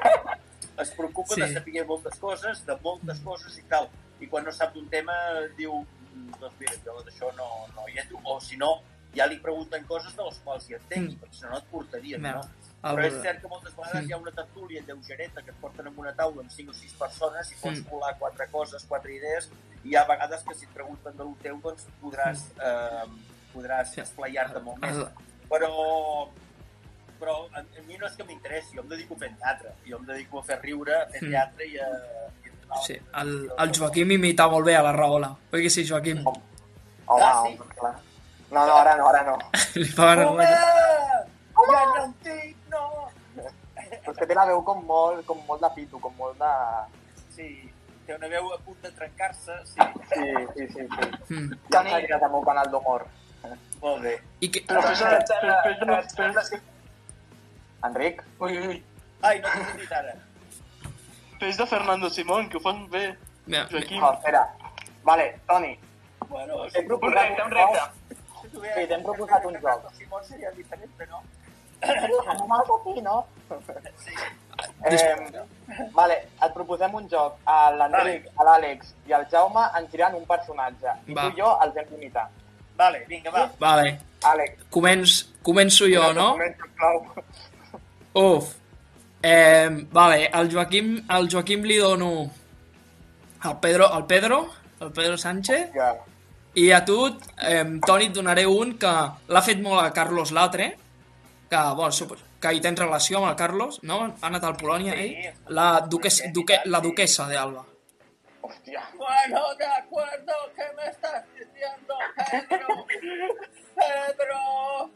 [0.78, 1.42] es preocupa Sí.
[1.42, 3.90] de saber moltes coses, de moltes coses i tal.
[4.22, 5.14] I quan no sap d'un tema,
[5.58, 6.03] diu, "Mm,
[6.40, 8.20] doncs mira, jo d'això no, no hi entro.
[8.24, 8.82] O si no,
[9.16, 11.20] ja li pregunten coses de les quals hi entengui, Mm.
[11.22, 12.42] perquè si no, no et portarien, no?
[12.84, 14.10] Però és cert que moltes vegades Mm.
[14.10, 16.94] hi ha una tertúlia lleugereta que et porten en una taula amb 5 o 6
[17.00, 17.90] persones i pots Mm.
[17.90, 19.50] colar quatre coses, quatre idees,
[19.84, 23.08] i hi ha vegades que si et pregunten de lo teu, doncs podràs, eh,
[23.54, 23.94] podràs Mm.
[23.94, 24.02] Sí.
[24.02, 24.98] esplayar-te molt més.
[25.50, 26.30] Però,
[27.20, 29.98] però a, a mi no és que m'interessi, jo em dedico a fer teatre, jo
[29.98, 31.30] em dedico a fer riure, a fer Mm.
[31.32, 31.88] teatre i a...
[32.86, 35.30] Sí, el, el Joaquim imita molt bé a la Rahola.
[35.54, 36.24] Oi que sí, Joaquim?
[36.26, 36.42] Home,
[37.08, 37.58] Ah, sí?
[37.78, 37.94] clar.
[38.52, 39.38] No, no, ara no, ara no.
[39.82, 40.46] Li fa ganes Home!
[41.74, 42.84] Ja no dic, no!
[43.36, 46.52] Però és que té la veu com molt, com molt de pito, com molt de...
[47.36, 47.48] Sí,
[48.08, 49.90] té una veu a punt de trencar-se, sí.
[50.14, 50.24] Sí,
[50.56, 50.88] sí, sí.
[50.88, 51.34] sí.
[51.34, 51.60] Mm.
[51.74, 53.06] Ja s'ha creat el meu canal d'humor.
[53.84, 54.16] Molt bé.
[54.42, 54.64] I que...
[54.70, 56.54] Però fes,
[57.84, 58.24] Enric?
[58.40, 58.84] Ui, ui, ui.
[59.22, 60.14] Ai, no t'he sentit ara.
[61.44, 63.18] Fes de Fernando Simón, que ho fan bé.
[63.46, 64.00] Mira, Joaquim.
[64.00, 64.48] No, espera.
[65.04, 65.78] Vale, Toni,
[66.30, 67.82] Bueno, t'hem Un repte, un repte.
[68.54, 69.90] Sí, t'hem proposat un joc.
[69.98, 72.22] Simón seria diferent, però no.
[72.32, 73.18] Amb mal aquí, no?
[74.06, 74.16] Sí.
[74.88, 75.44] Eh,
[75.92, 76.16] vale,
[76.48, 77.36] et proposem un joc.
[77.46, 80.96] A L'Enric, a l'Àlex i al Jaume ens diran un personatge.
[81.08, 81.28] I Va.
[81.28, 82.28] tu i jo els hem d'imitar.
[82.80, 83.50] Vale, vinga, va.
[83.60, 83.98] vale.
[84.24, 84.64] Àlex.
[84.72, 86.34] Començ, començo jo, no?
[86.40, 87.04] Sisplau.
[88.24, 88.54] Uf.
[89.26, 92.30] Eh, vale, al Joaquim, al Joaquim li dono
[93.42, 95.96] al Pedro, al Pedro, al Pedro Sánchez, Ja.
[96.56, 96.98] i a tu,
[97.42, 98.92] eh, Toni, et donaré un que
[99.28, 100.78] l'ha fet molt a Carlos Latre,
[101.50, 104.02] que, bueno, supos, que hi tens relació amb el Carlos, no?
[104.22, 105.00] Ha anat al Polònia, Sí.
[105.16, 105.34] ell?
[105.48, 107.66] La, duquesa, duque, la duquesa de Alba.
[108.42, 108.82] Hòstia.
[108.98, 111.96] Bueno, de acuerdo, ¿qué me estás diciendo,
[112.50, 112.86] Pedro?
[113.76, 114.92] Pedro,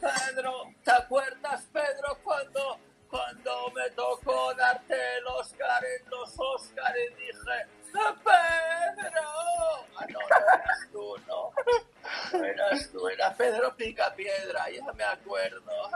[0.00, 0.52] Pedro,
[0.84, 2.78] ¿te acuerdas, Pedro, cuando,
[3.14, 9.22] cuando me tocó darte el Oscar en los Oscars y dije, Pedro?
[9.96, 11.52] Ah, no, no eras tú, no.
[12.32, 15.70] No eras tú, era Pedro Picapiedra, ya me acuerdo.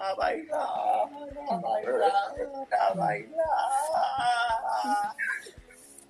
[0.00, 2.12] A bailar, a bailar,
[2.70, 3.48] a bailar.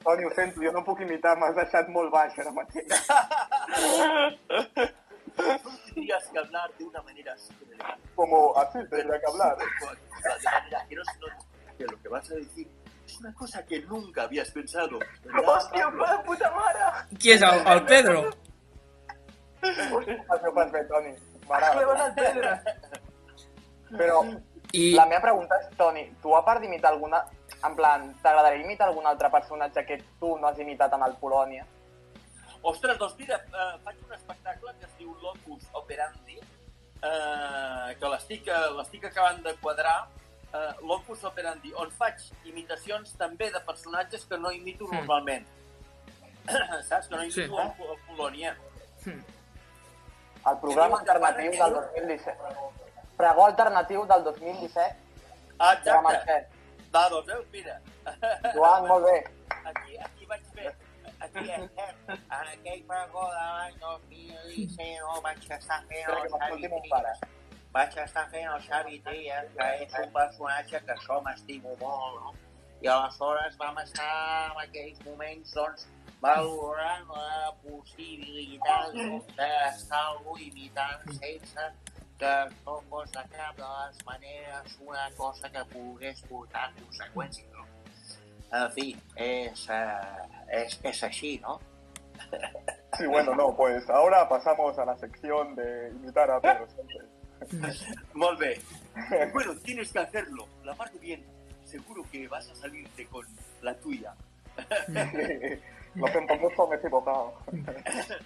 [0.04, 2.84] Toni, ho sento, jo no puc imitar, m'has deixat molt baix ara mateix.
[6.08, 8.08] Tendrías que hablar de una manera súper elegante.
[8.14, 9.58] Como así tendría que hablar.
[9.58, 9.64] De
[10.50, 11.34] manera que no se note
[11.76, 12.66] que lo que vas a decir
[13.04, 14.98] es una cosa que nunca habías pensado.
[14.98, 16.80] de puta mare!
[17.18, 18.24] Qui és el, el Pedro?
[19.60, 21.12] Això ho fas bé, Toni.
[21.12, 21.84] Que M'agrada.
[21.84, 22.56] bon el Pedro!
[23.98, 24.24] Però
[24.72, 27.26] I la meva pregunta és, Toni, tu a part d'imitar alguna...
[27.68, 31.66] En plan, t'agradaria imitar algun altre personatge que tu no has imitat en el Polònia?
[32.62, 38.48] Ostres, doncs mira, eh, faig un espectacle que es diu Locus Operandi, eh, que l'estic
[38.48, 40.08] eh, l'estic acabant de quadrar,
[40.52, 44.96] eh, Locus Operandi, on faig imitacions també de personatges que no imito Hmm.
[44.96, 45.46] normalment.
[46.88, 47.08] Saps?
[47.08, 47.46] Que no imito Sí.
[47.46, 47.54] sí.
[47.54, 48.56] el, el Polònia.
[50.48, 52.38] El programa alternatiu del 2017.
[53.16, 54.96] Pregó alternatiu del 2017
[55.60, 56.46] Ah, exacte.
[56.94, 57.80] Va, doncs veus, mira.
[58.54, 59.16] Joan, molt bé.
[59.64, 60.17] Aquí, aquí
[61.38, 67.22] En aquell pregó de l'any 2017 no, vaig estar fent el Xavi Trias.
[67.74, 72.34] Vaig estar fent el Xavi Trias, que és un personatge que això m'estimo molt, no?
[72.82, 74.10] I aleshores vam estar
[74.48, 75.86] en aquells moments, doncs,
[76.22, 78.96] valorant la possibilitat
[79.38, 81.68] d'estar-lo imitant sense
[82.18, 82.34] que
[82.66, 87.66] no fos de cap de les maneres una cosa que pogués portar conseqüències, no?
[88.58, 91.58] En fi, és, eh, és, és així, no?
[92.96, 97.18] Sí, bueno, no, pues ahora pasamos a la sección de imitar a Pedro Sánchez.
[98.14, 98.60] Molt bé.
[99.32, 100.48] Bueno, tienes que hacerlo.
[100.64, 101.24] La marco bien.
[101.64, 103.24] Seguro que vas a salirte con
[103.62, 104.14] la tuya.
[105.94, 107.34] Lo siento mucho, me he equivocado.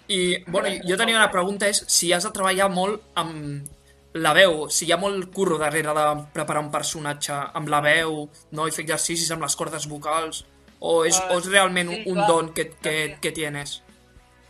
[0.07, 3.69] I, bueno, jo tenia una pregunta, és si has de treballar molt amb
[4.13, 6.05] la veu, si hi ha molt curro darrere de
[6.35, 8.67] preparar un personatge amb la veu, no?
[8.67, 10.43] i fer exercicis amb les cordes vocals,
[10.83, 12.27] o és, o és realment sí, un, clar.
[12.27, 13.77] don que, que, que tienes?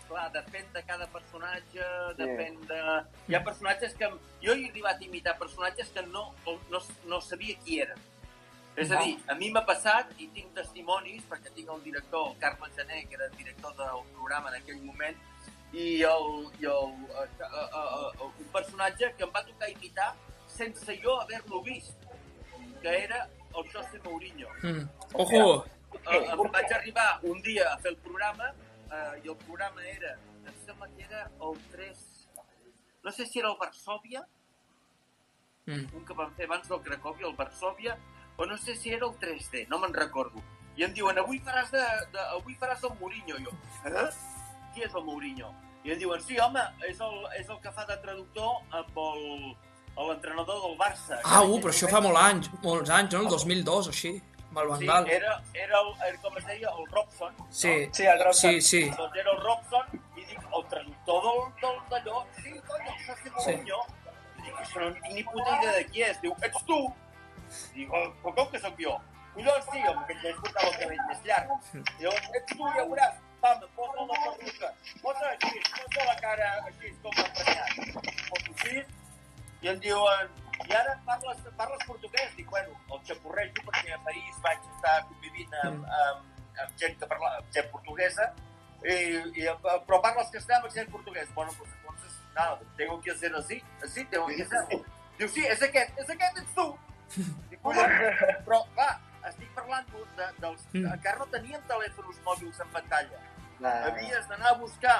[0.07, 2.79] Clar, depèn de cada personatge, depèn de...
[3.29, 4.09] Hi ha personatges que...
[4.43, 6.31] Jo he arribat a imitar personatges que no,
[6.73, 8.01] no, no sabia qui eren.
[8.73, 12.39] És a dir, a mi m'ha passat, i tinc testimonis, perquè tinc el director, el
[12.41, 15.19] Carles Gené, que era el director del programa en aquell moment,
[15.73, 16.27] i, el,
[16.61, 20.09] i el, eh, eh, eh, un personatge que em va tocar imitar
[20.49, 22.09] sense jo haver-lo vist,
[22.81, 24.49] que era el José Mourinho.
[24.61, 24.89] Mm.
[25.13, 25.45] Ojo!
[26.11, 28.49] Eh, em vaig arribar un dia a fer el programa
[28.91, 31.97] eh, i el programa era, em sembla que era el 3,
[33.03, 34.25] no sé si era el Varsovia,
[35.65, 35.85] Mm.
[35.95, 37.93] un que vam fer abans del Cracòvia, el Varsovia,
[38.35, 40.41] o no sé si era el 3D, no me'n recordo.
[40.75, 43.37] I em diuen, avui faràs, de, de, avui faràs el Mourinho.
[43.39, 43.53] I jo,
[43.87, 44.09] eh?
[44.73, 45.53] Qui és el Mourinho?
[45.85, 49.55] I em diuen, sí, home, és el, és el que fa de traductor amb el-
[50.09, 51.21] l'entrenador del Barça.
[51.23, 53.19] Ah, uh, però això fa molts anys, molts anys, no?
[53.21, 53.93] El 2002 o
[54.61, 57.35] així, amb el Sí, era, era, el, era, com es deia, el Robson.
[57.49, 58.51] Sí, Sí, el Robson.
[58.51, 58.89] sí, sí.
[58.97, 63.29] Doncs era el Robson i dic, el traductor del, del d'allò, sí, cony, el José
[63.37, 63.81] Mourinho.
[64.37, 66.21] I dic, això no en tinc ni puta idea de qui és.
[66.21, 66.79] Diu, ets tu?
[67.75, 68.95] Dic, "Oh, però com que sóc jo?
[69.33, 71.49] Collons, sí, home, que ja portava el cabell més llarg.
[71.99, 73.15] Diu, ets tu, ja veuràs.
[73.43, 74.69] Pam, posa la perruca.
[75.01, 78.03] Posa així, posa la cara així, com emprenyat.
[78.29, 78.83] Poso així,
[79.63, 80.29] i em diuen,
[80.69, 82.32] i ara parles, parles portuguès?
[83.07, 87.69] Xapurrejo perquè a París vaig estar convivint amb, amb, amb gent que parla, amb gent
[87.73, 88.29] portuguesa,
[88.83, 88.95] i,
[89.39, 89.47] i,
[89.87, 91.29] però parles castellà amb accent portuguès.
[91.35, 94.83] Bueno, pues entonces, nada, tengo que hacer así, así, tengo que hacerlo.
[95.17, 96.67] Diu, sí, és aquest, és aquest, ets tu.
[97.51, 98.93] Dic, però, clar,
[99.29, 99.87] estic parlant
[100.17, 100.63] de, dels...
[100.73, 100.87] Mm.
[100.97, 103.19] Encara no teníem telèfons mòbils en pantalla.
[103.63, 103.75] Ah.
[103.89, 104.97] Havies d'anar a buscar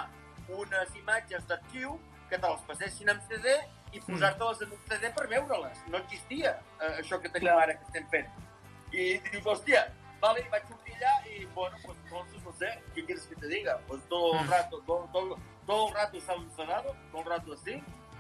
[0.53, 1.97] unes imatges d'arxiu
[2.29, 3.57] que te les passessin en CD
[3.93, 5.77] i posar-te-les en un CD per veure-les.
[5.87, 8.27] No existia eh, això que tenim ara que estem fent.
[8.91, 9.87] I dius, hòstia,
[10.21, 13.79] vale, vaig sortir allà y bueno, pues entonces no sé, ¿qué quieres que te diga?
[13.87, 14.49] Pues todo el Mm.
[14.51, 17.71] rato, todo, todo, todo el rato estaba enfadado, todo el rato así,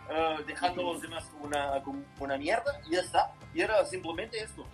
[0.09, 3.31] eh, dejando a los demás como una, como una mierda y ya está.
[3.53, 4.65] Y era simplemente esto.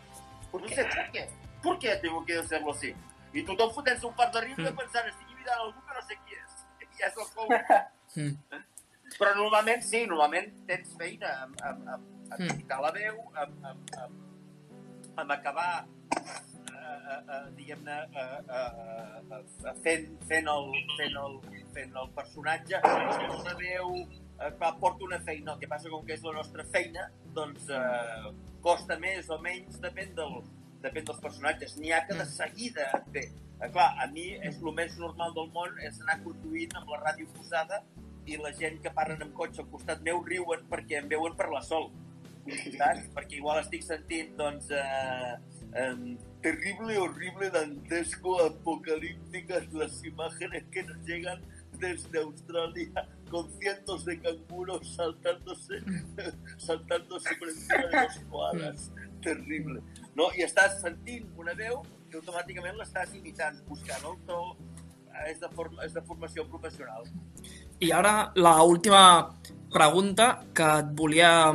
[0.53, 1.29] no sé por qué.
[1.61, 2.95] ¿Por qué tengo que hacerlo así?
[3.33, 4.75] Y tú te fotent un par de rius de Mm.
[4.77, 6.65] pensar, estic imitant algú que no sé qui és.
[6.99, 7.47] I és el com...
[8.15, 8.63] Mm.
[9.19, 12.81] Però normalment, sí, normalment tens feina amb, amb, amb, amb Mm.
[12.83, 16.21] la veu, amb, amb, amb, amb acabar eh,
[16.77, 21.35] eh, eh, diguem-ne eh, eh, eh, fent, fent, el, fent, el,
[21.73, 26.15] fent el personatge una veu eh, clar, porta una feina, el que passa com que
[26.15, 28.31] és la nostra feina doncs eh,
[28.63, 30.39] costa més o menys depèn, del,
[30.85, 34.61] depèn dels personatges n'hi ha que de seguida et ve eh, clar, a mi és
[34.61, 37.83] el més normal del món és anar conduint amb la ràdio posada
[38.29, 41.49] i la gent que parlen amb cotxe al costat meu riuen perquè em veuen per
[41.53, 41.89] la sol
[42.77, 43.07] saps?
[43.15, 45.35] perquè igual estic sentint doncs eh,
[45.73, 51.41] eh, terrible, horrible, dantesco, apocalípticas las imágenes que nos llegan
[51.79, 55.81] desde Australia con cientos de canguros saltándose
[56.57, 59.81] saltándose por encima de los koalas terrible
[60.15, 60.29] no?
[60.35, 64.41] i estàs sentint una veu i automàticament l'estàs imitant buscant el to
[65.27, 67.07] és de, forma, és de formació professional
[67.79, 69.29] I ara la última
[69.71, 71.53] pregunta que et volia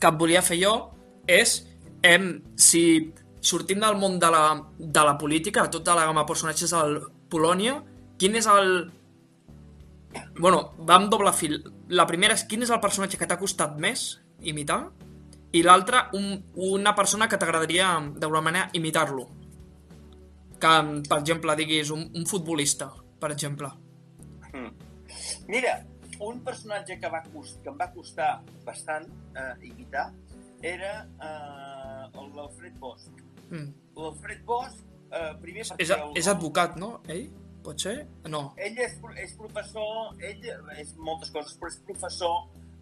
[0.00, 0.74] que et volia fer jo
[1.26, 1.62] és
[2.04, 4.44] em, si sortim del món de la,
[4.78, 6.98] de la política, de tota la gamma de personatges del
[7.32, 7.78] Polònia,
[8.18, 8.90] quin és el...
[10.38, 11.58] Bueno, va amb doble fil.
[11.88, 14.04] La primera és quin és el personatge que t'ha costat més
[14.44, 14.84] imitar
[15.54, 16.36] i l'altra un,
[16.68, 19.26] una persona que t'agradaria d'alguna manera imitar-lo.
[20.60, 20.74] Que,
[21.08, 23.72] per exemple, diguis un, un futbolista, per exemple.
[25.50, 25.78] Mira,
[26.24, 28.30] un personatge que, va cost, que em va costar
[28.66, 30.08] bastant eh, imitar
[30.64, 33.08] era eh, el l'Alfred Bosch.
[33.50, 33.70] Mm.
[33.98, 35.66] L'Alfred Bosch, eh, primer.
[35.78, 36.98] És, el, és advocat, no?
[37.08, 37.26] Ell?
[37.64, 37.94] Pot ser?
[38.28, 38.50] No.
[38.60, 40.42] ell és, és professor, ell
[40.76, 42.34] és moltes coses, però és professor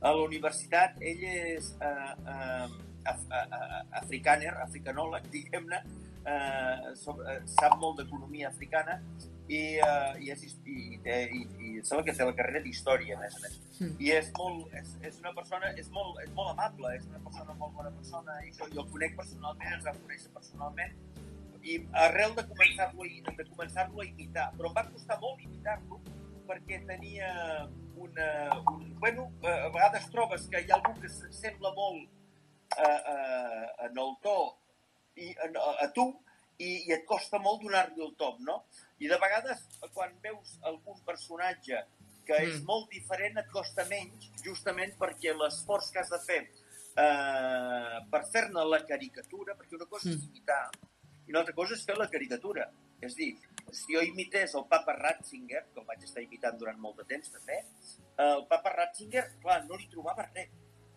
[0.03, 2.73] a la universitat, ell és eh, eh,
[3.13, 5.79] af, eh, eh, africàner, africanòleg, diguem-ne,
[6.27, 8.99] eh, eh, sap molt d'economia africana
[9.53, 12.63] i, eh, i, és, i, i, té- i, i em sembla que té la carrera
[12.65, 13.59] d'història, a més a més.
[13.81, 13.95] Mm.
[14.07, 17.57] I és molt, és, és una persona, és molt, és molt amable, és una persona
[17.61, 20.97] molt bona persona, i jo, jo el conec personalment, ens vam conèixer personalment,
[21.63, 26.01] i arrel de començar-lo a, de començar a imitar, però em va costar molt imitar-lo
[26.49, 27.29] perquè tenia
[28.03, 28.29] una...
[28.73, 32.03] Un, bueno, a vegades trobes que hi ha algú que s'assembla molt
[32.83, 34.37] eh, eh, en el to
[35.23, 35.49] i a,
[35.85, 36.09] a tu
[36.63, 38.61] i, i et costa molt donar-li el top, no?
[39.03, 41.81] I de vegades, quan veus algun personatge
[42.27, 42.67] que és Mm.
[42.69, 46.43] molt diferent, et costa menys, justament perquè l'esforç que has de fer
[46.95, 50.29] eh, per fer-ne la caricatura, perquè una cosa és Mm.
[50.29, 50.71] imitar
[51.27, 52.71] i una altra cosa és fer la caricatura.
[53.01, 53.33] És dir,
[53.73, 57.33] si jo imités el papa Ratzinger, que el vaig estar imitant durant molt de temps
[57.33, 57.65] també,
[58.19, 60.51] el papa Ratzinger, clar, no li trobava res.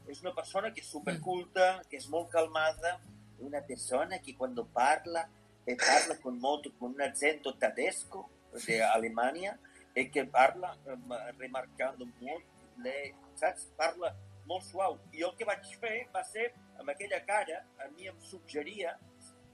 [0.08, 3.00] És una persona que és superculta, que és molt calmada,
[3.40, 5.28] una persona que quan parla,
[5.66, 8.30] eh, parla con molto, con un accento tedesco
[8.66, 9.60] de Alemanya,
[9.96, 12.44] e que parla eh, remarcando molt,
[12.84, 13.72] le, saps?
[13.78, 14.12] Parla
[14.46, 15.00] molt suau.
[15.16, 18.98] I el que vaig fer va ser, amb aquella cara, a mi em suggeria,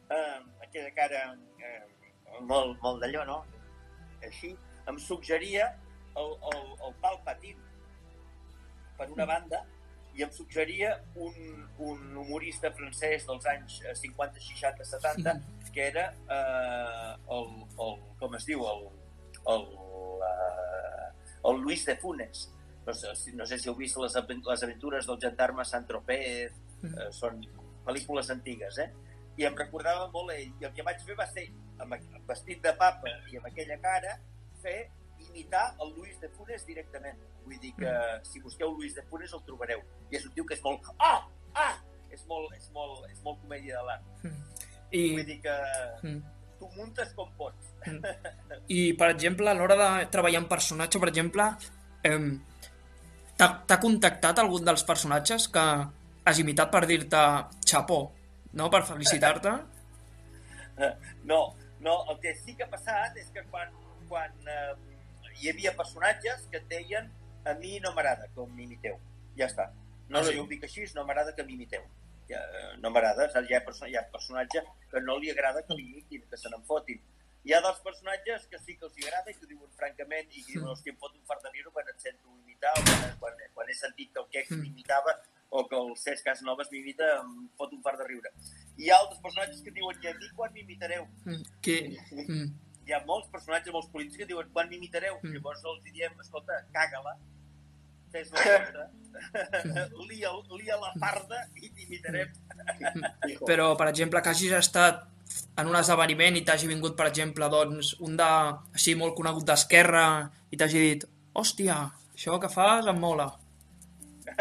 [0.09, 1.21] eh, aquella cara
[1.61, 1.83] eh,
[2.41, 3.43] molt, molt d'allò, no?
[4.25, 4.55] Així,
[4.89, 5.69] em suggeria
[6.17, 7.69] el, el, el Palpatine,
[8.97, 9.61] per una banda,
[10.17, 11.35] i em suggeria un,
[11.79, 15.37] un humorista francès dels anys eh, 50, 60, 70,
[15.71, 17.47] que era eh, el,
[17.85, 18.87] el, com es diu, el,
[19.53, 19.65] el,
[20.27, 21.07] eh,
[21.49, 22.49] el Luis de Funes.
[22.85, 26.51] No sé, si- no sé si heu vist les, les aventures del gendarme Saint-Tropez,
[26.83, 27.41] eh, són
[27.85, 28.89] pel·lícules antigues, eh?
[29.37, 30.49] I em recordava molt ell.
[30.59, 31.45] I el que vaig fer va ser,
[31.79, 31.93] amb,
[32.27, 34.17] vestit de papa i amb aquella cara,
[34.61, 34.89] fer
[35.21, 37.17] imitar el Luis de Funes directament.
[37.45, 37.93] Vull dir que
[38.27, 39.81] si busqueu Luis de Funes el trobareu.
[40.11, 40.89] I és un tio que és molt...
[40.99, 41.21] Ah!
[41.53, 41.75] Ah!
[42.11, 44.25] És molt, és molt, és molt comèdia de l'art.
[44.91, 45.55] I, Vull dir que
[46.03, 46.21] Mm.
[46.59, 47.69] tu muntes com pots.
[48.67, 51.47] I, per exemple, a l'hora de treballar en personatge, per exemple,
[52.03, 52.27] em,
[53.37, 55.63] t'ha t'ha contactat algun dels personatges que
[56.25, 57.21] has imitat per dir-te
[57.65, 58.11] xapó,
[58.53, 58.69] no?
[58.69, 59.49] Per felicitar-te?
[61.23, 63.69] No, no, el que sí que ha passat és que quan,
[64.09, 64.73] quan eh,
[65.41, 67.09] hi havia personatges que et deien
[67.45, 68.97] a mi no m'agrada que m'imiteu.
[69.37, 69.67] Ja està.
[70.09, 70.35] No, Ah, no, sí?
[70.37, 71.83] jo ho dic així, no m'agrada que m'imiteu.
[72.31, 73.49] Ja, eh, no m'agrada, saps?
[73.49, 76.63] hi ha, perso hi ha personatge que no li agrada que l'imitin, que se n'en
[76.69, 77.01] fotin.
[77.43, 80.43] Hi ha dels personatges que sí que els agrada i que ho diuen francament i
[80.45, 83.05] que diuen, hòstia, em fot un fart de riure quan et sento imitar o quan,
[83.23, 84.61] quan, quan he sentit que el Kex Mm.
[84.61, 85.15] m'imitava
[85.49, 88.29] o que el Cesc Casanovas m'imita, em fot un fart de riure.
[88.77, 91.07] Hi ha altres personatges que diuen, i a mi quan m'imitareu?
[91.25, 91.77] Mm, Que...
[92.11, 92.51] Mm.
[92.87, 95.19] Hi ha molts personatges, molts polítics que diuen, quan m'imitareu?
[95.21, 95.35] Mm.
[95.35, 97.13] Llavors els diem, escolta, caga-la,
[98.11, 98.89] fes la cosa,
[100.09, 102.33] lia, lia la farda i t'imitarem.
[103.49, 105.07] Però, per exemple, que hagis estat
[105.61, 108.29] en un esdeveniment i t'hagi vingut, per exemple, doncs, un de,
[108.75, 110.05] així molt conegut d'Esquerra
[110.51, 111.05] i t'hagi dit,
[111.37, 111.77] hòstia,
[112.15, 113.29] això que fas em mola.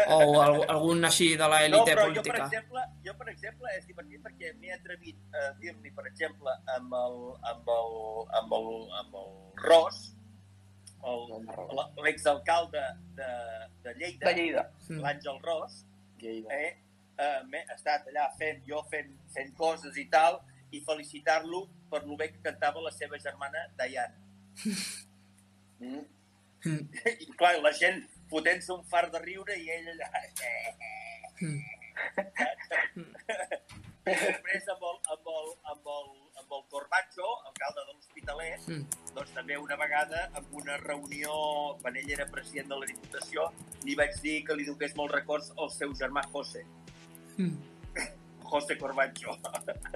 [0.07, 2.45] O alg algun així de No, l'élite però jo, per política.
[2.45, 7.17] exemple, jo, per exemple, és divertit perquè m'he atrevit a dir-li, per exemple, amb el,
[7.51, 7.91] amb el,
[8.39, 8.69] amb el,
[9.01, 9.31] amb el
[9.65, 10.20] Ros, el- la-
[12.01, 12.83] l'exalcalde
[13.17, 13.29] de,
[13.83, 14.63] de Lleida, De Lleida.
[14.89, 15.01] Mm.
[15.03, 15.83] l'Àngel Ros,
[16.21, 16.53] Lleida.
[16.55, 16.77] eh,
[17.17, 20.39] eh, m'he estat allà fent, jo fent, fent coses i tal,
[20.71, 24.17] i felicitar-lo per lo bé que cantava la seva germana Diana.
[25.79, 26.01] Mm.
[26.61, 26.91] Mm.
[27.25, 30.09] I clar, la gent fotent-se un fart de riure i ell allà...
[31.41, 31.63] Mm.
[34.05, 36.11] I després amb el, amb el, amb el,
[36.51, 38.85] amb el Corbacho, alcalde de l'Hospitalet, Mm.
[39.15, 43.51] doncs també una vegada amb una reunió, quan ell era president de la Diputació,
[43.83, 46.65] li vaig dir que li donés molts records al seu germà José,
[47.37, 47.55] Mm.
[48.51, 49.37] José Corbacho,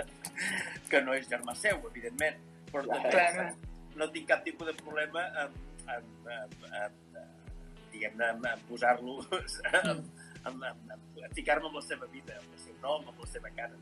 [0.89, 2.35] que no és germà seu, evidentment,
[2.71, 3.53] però també Clar.
[3.95, 5.55] no tinc cap tipus de problema amb,
[5.87, 10.09] amb, amb, amb, amb diguem-ne, amb, amb posar-lo, amb,
[10.45, 10.91] amb, amb, amb,
[11.23, 13.75] amb ficar-me amb la seva vida, amb el seu nom, amb la seva cara.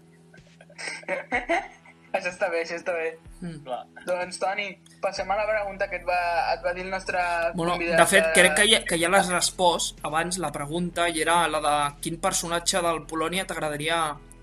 [2.14, 3.08] Això està bé, això està bé.
[3.42, 3.64] Mm.
[3.66, 3.80] Clar.
[4.06, 4.68] Doncs, Toni,
[5.02, 7.20] passem a la pregunta que et va, et va dir el nostre
[7.56, 8.00] Bueno, convidat.
[8.00, 11.60] de fet, crec que ja, que ja l'has respost abans la pregunta i era la
[11.66, 13.98] de quin personatge del Polònia t'agradaria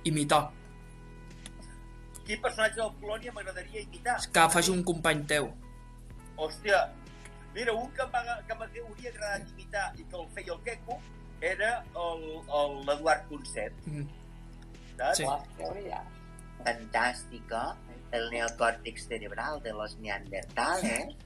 [0.04, 0.50] imitar.
[2.26, 4.18] Quin personatge del Polònia m'agradaria imitar?
[4.32, 5.48] Que faci un company teu.
[6.36, 6.88] Hòstia,
[7.54, 10.98] mira, un que m'hauria agradat imitar i que el feia el Queco
[11.40, 14.06] era el- el- l'Eduard Concet, Mm.
[14.98, 15.16] saps?
[15.18, 15.24] Sí.
[16.64, 17.76] Fantástico,
[18.12, 21.16] el neocórtex cerebral de los neandertales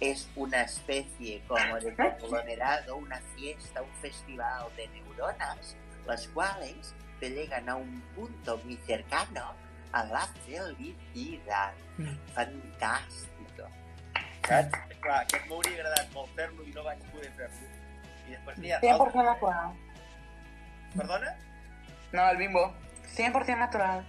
[0.00, 5.76] es una especie como de conglomerado, una fiesta, un festival de neuronas,
[6.06, 9.54] las cuales te llegan a un punto muy cercano
[9.92, 11.72] a la felicidad.
[11.96, 12.16] Mm.
[12.34, 13.34] Fantástico.
[14.48, 14.78] saps?
[15.04, 17.70] Clar, aquest m'hauria agradat molt fer-lo i no vaig poder fer-lo.
[18.24, 19.24] I després n'hi ha 100% altres.
[19.28, 19.74] natural.
[20.94, 21.34] Perdona?
[22.12, 22.64] No, el bimbo.
[23.16, 24.04] 100% natural.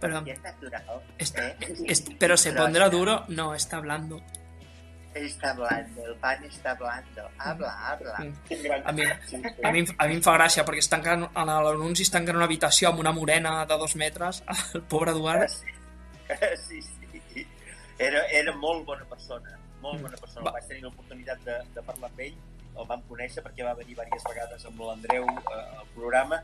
[0.00, 0.84] Pero- y es natural.
[1.18, 1.56] Es- ¿eh?
[1.86, 3.24] es- pero se pondrá duro.
[3.28, 4.20] No, está hablando.
[5.12, 7.28] Está hablando, el pan está hablando.
[7.38, 8.14] Habla, habla.
[8.84, 12.12] A mi, a, mi, a mi em fa gràcia perquè es tanquen, en l'anunci es
[12.14, 14.44] tanquen en una habitació amb una morena de dos metres,
[14.74, 15.50] el pobre Eduard.
[16.68, 17.46] Sí, sí.
[17.98, 20.44] Era, era molt bona persona, molt bona persona.
[20.46, 20.52] Va.
[20.60, 22.36] Vaig tenir l'oportunitat de, de parlar amb ell,
[22.78, 26.38] el vam conèixer perquè va venir diverses vegades amb l'Andreu eh, al programa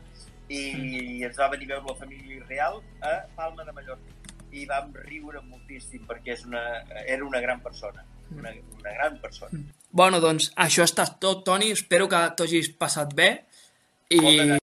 [0.49, 4.15] i ens va venir a veure la família real a Palma de Mallorca
[4.51, 6.61] i vam riure moltíssim perquè és una,
[7.03, 9.59] era una gran persona, una, una gran persona.
[9.91, 11.71] Bueno, doncs això ha estat tot, Toni.
[11.75, 13.29] Espero que t'ho hagis passat bé.
[14.09, 14.66] I, Moltes gràcies.